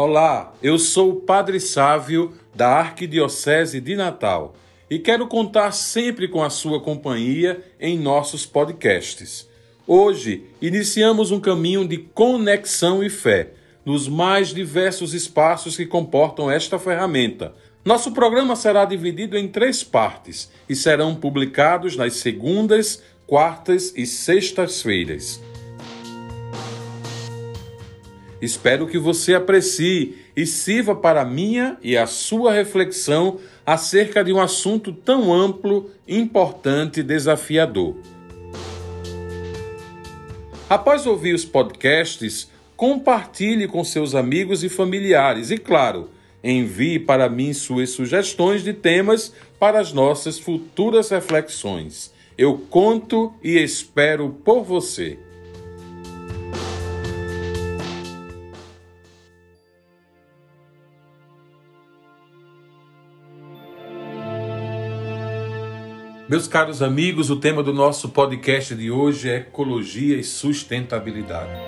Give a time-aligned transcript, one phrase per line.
[0.00, 4.54] Olá, eu sou o Padre Sávio da Arquidiocese de Natal
[4.88, 9.48] e quero contar sempre com a sua companhia em nossos podcasts.
[9.84, 13.50] Hoje iniciamos um caminho de conexão e fé
[13.84, 17.52] nos mais diversos espaços que comportam esta ferramenta.
[17.84, 25.42] Nosso programa será dividido em três partes e serão publicados nas segundas, quartas e sextas-feiras.
[28.40, 34.32] Espero que você aprecie e sirva para a minha e a sua reflexão acerca de
[34.32, 37.96] um assunto tão amplo, importante e desafiador.
[40.70, 46.10] Após ouvir os podcasts, compartilhe com seus amigos e familiares e, claro,
[46.44, 52.12] envie para mim suas sugestões de temas para as nossas futuras reflexões.
[52.36, 55.18] Eu conto e espero por você.
[66.28, 71.58] Meus caros amigos, o tema do nosso podcast de hoje é ecologia e sustentabilidade.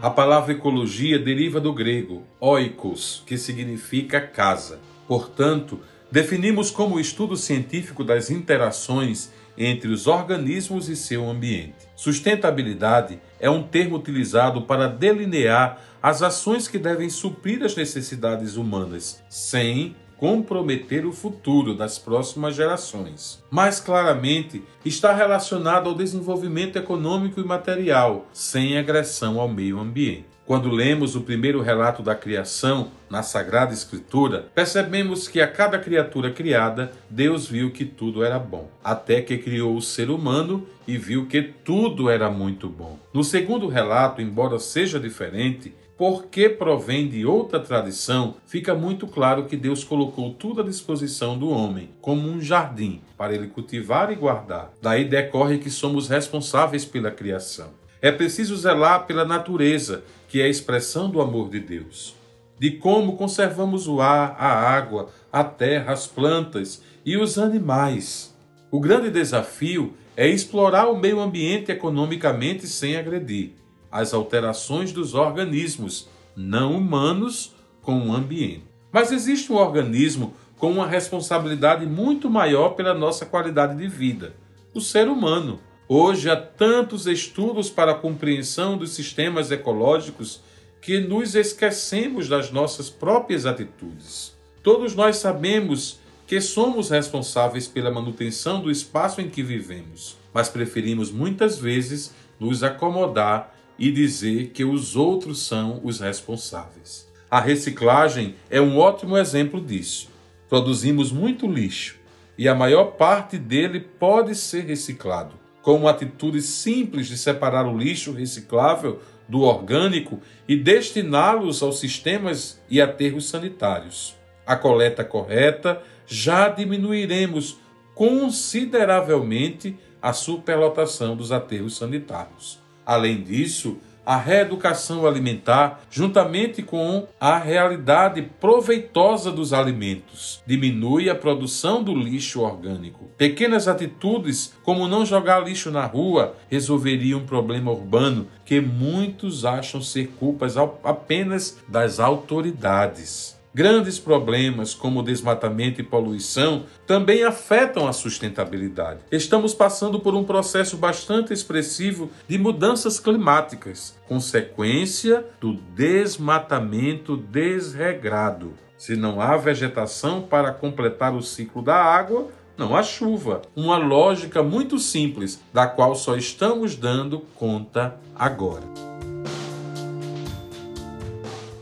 [0.00, 4.80] A palavra ecologia deriva do grego oikos, que significa casa.
[5.06, 11.74] Portanto, definimos como o estudo científico das interações entre os organismos e seu ambiente.
[11.94, 19.22] Sustentabilidade é um termo utilizado para delinear as ações que devem suprir as necessidades humanas,
[19.28, 23.42] sem comprometer o futuro das próximas gerações.
[23.50, 30.36] Mais claramente, está relacionado ao desenvolvimento econômico e material, sem agressão ao meio ambiente.
[30.46, 36.30] Quando lemos o primeiro relato da criação na Sagrada Escritura, percebemos que a cada criatura
[36.30, 41.26] criada, Deus viu que tudo era bom, até que criou o ser humano e viu
[41.26, 42.96] que tudo era muito bom.
[43.12, 49.56] No segundo relato, embora seja diferente, porque provém de outra tradição, fica muito claro que
[49.56, 54.72] Deus colocou tudo à disposição do homem, como um jardim, para ele cultivar e guardar.
[54.82, 57.70] Daí decorre que somos responsáveis pela criação.
[58.02, 62.14] É preciso zelar pela natureza, que é a expressão do amor de Deus.
[62.58, 68.34] De como conservamos o ar, a água, a terra, as plantas e os animais.
[68.70, 73.65] O grande desafio é explorar o meio ambiente economicamente sem agredir
[74.00, 78.64] as alterações dos organismos não humanos com o ambiente.
[78.92, 84.34] Mas existe um organismo com uma responsabilidade muito maior pela nossa qualidade de vida,
[84.74, 85.60] o ser humano.
[85.88, 90.40] Hoje há tantos estudos para a compreensão dos sistemas ecológicos
[90.80, 94.34] que nos esquecemos das nossas próprias atitudes.
[94.62, 101.10] Todos nós sabemos que somos responsáveis pela manutenção do espaço em que vivemos, mas preferimos
[101.10, 107.06] muitas vezes nos acomodar e dizer que os outros são os responsáveis.
[107.30, 110.08] A reciclagem é um ótimo exemplo disso.
[110.48, 111.98] Produzimos muito lixo
[112.38, 115.34] e a maior parte dele pode ser reciclado.
[115.60, 122.60] Com uma atitude simples de separar o lixo reciclável do orgânico e destiná-los aos sistemas
[122.70, 124.14] e aterros sanitários.
[124.46, 127.58] A coleta correta já diminuiremos
[127.94, 132.60] consideravelmente a superlotação dos aterros sanitários.
[132.86, 141.82] Além disso, a reeducação alimentar, juntamente com a realidade proveitosa dos alimentos, diminui a produção
[141.82, 143.10] do lixo orgânico.
[143.18, 149.82] Pequenas atitudes, como não jogar lixo na rua, resolveriam um problema urbano que muitos acham
[149.82, 153.35] ser culpas apenas das autoridades.
[153.56, 159.00] Grandes problemas como desmatamento e poluição também afetam a sustentabilidade.
[159.10, 168.52] Estamos passando por um processo bastante expressivo de mudanças climáticas, consequência do desmatamento desregrado.
[168.76, 172.28] Se não há vegetação para completar o ciclo da água,
[172.58, 173.40] não há chuva.
[173.56, 178.64] Uma lógica muito simples, da qual só estamos dando conta agora.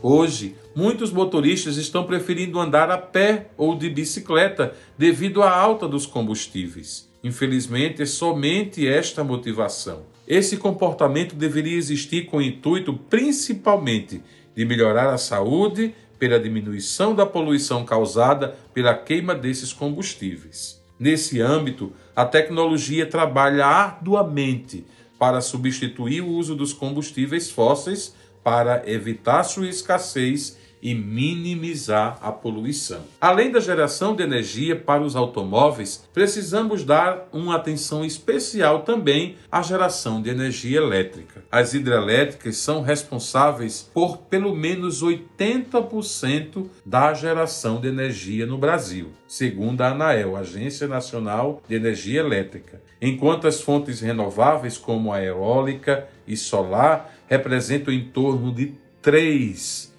[0.03, 6.07] Hoje, muitos motoristas estão preferindo andar a pé ou de bicicleta devido à alta dos
[6.07, 7.09] combustíveis.
[7.23, 10.03] Infelizmente, é somente esta motivação.
[10.27, 14.23] Esse comportamento deveria existir com o intuito principalmente
[14.55, 20.83] de melhorar a saúde pela diminuição da poluição causada pela queima desses combustíveis.
[20.99, 24.87] Nesse âmbito, a tecnologia trabalha arduamente
[25.19, 33.01] para substituir o uso dos combustíveis fósseis para evitar sua escassez e minimizar a poluição.
[33.19, 39.63] Além da geração de energia para os automóveis, precisamos dar uma atenção especial também à
[39.63, 41.43] geração de energia elétrica.
[41.51, 49.81] As hidrelétricas são responsáveis por pelo menos 80% da geração de energia no Brasil, segundo
[49.81, 56.37] a ANAEL, Agência Nacional de Energia Elétrica, enquanto as fontes renováveis como a eólica e
[56.37, 59.94] solar representam em torno de 3%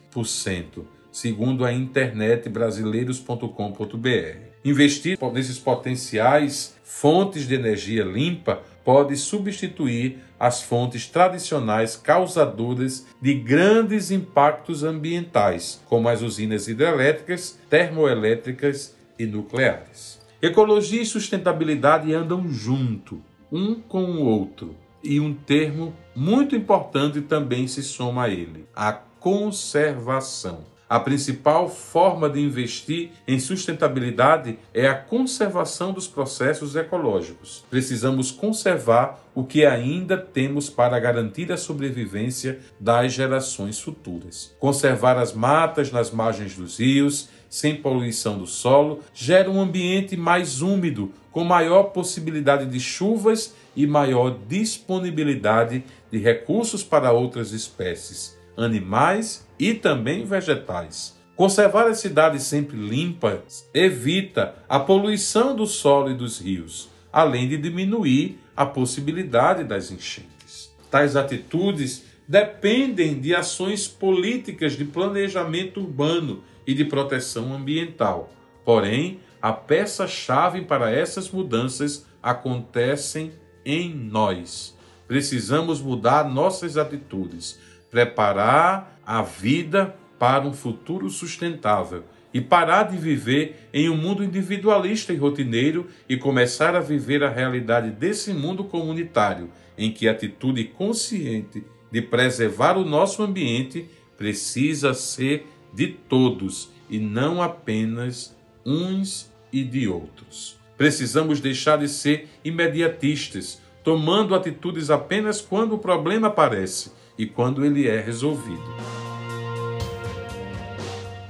[1.11, 4.37] segundo a internet brasileiros.com.br.
[4.63, 14.11] Investir nesses potenciais fontes de energia limpa pode substituir as fontes tradicionais causadoras de grandes
[14.11, 20.19] impactos ambientais, como as usinas hidrelétricas, termoelétricas e nucleares.
[20.41, 23.21] Ecologia e sustentabilidade andam junto,
[23.51, 28.91] um com o outro, e um termo muito importante também se soma a ele: a
[29.25, 30.59] conservação.
[30.87, 37.65] A principal forma de investir em sustentabilidade é a conservação dos processos ecológicos.
[37.67, 44.55] Precisamos conservar o que ainda temos para garantir a sobrevivência das gerações futuras.
[44.59, 50.61] Conservar as matas nas margens dos rios, sem poluição do solo, gera um ambiente mais
[50.61, 59.47] úmido, com maior possibilidade de chuvas e maior disponibilidade de recursos para outras espécies animais
[59.59, 61.15] e também vegetais.
[61.35, 67.57] Conservar as cidades sempre limpas evita a poluição do solo e dos rios, além de
[67.57, 70.73] diminuir a possibilidade das enchentes.
[70.89, 78.31] Tais atitudes dependem de ações políticas de planejamento urbano e de proteção ambiental.
[78.63, 83.33] Porém, a peça-chave para essas mudanças acontecem
[83.65, 84.75] em nós.
[85.07, 87.59] Precisamos mudar nossas atitudes,
[87.95, 92.03] preparar a vida para um futuro sustentável
[92.33, 97.29] e parar de viver em um mundo individualista e rotineiro e começar a viver a
[97.29, 103.85] realidade desse mundo comunitário, em que a atitude consciente de preservar o nosso ambiente
[104.17, 110.59] precisa ser de todos e não apenas uns e de outros.
[110.77, 117.87] Precisamos deixar de ser imediatistas, tomando atitudes apenas quando o problema aparece e quando ele
[117.87, 118.63] é resolvido.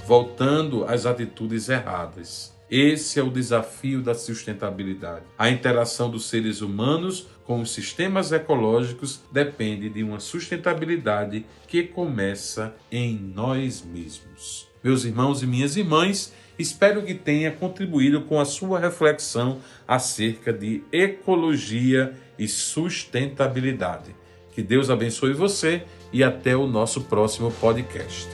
[0.05, 2.55] Voltando às atitudes erradas.
[2.69, 5.23] Esse é o desafio da sustentabilidade.
[5.37, 12.75] A interação dos seres humanos com os sistemas ecológicos depende de uma sustentabilidade que começa
[12.91, 14.67] em nós mesmos.
[14.83, 20.83] Meus irmãos e minhas irmãs, espero que tenha contribuído com a sua reflexão acerca de
[20.91, 24.15] ecologia e sustentabilidade.
[24.55, 28.25] Que Deus abençoe você e até o nosso próximo podcast.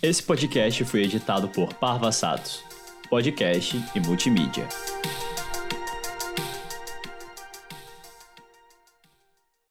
[0.00, 2.62] Esse podcast foi editado por Parva Satos,
[3.10, 4.68] podcast e multimídia.